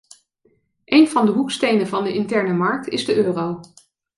[0.85, 3.59] Een van de hoekstenen van de interne markt is de euro.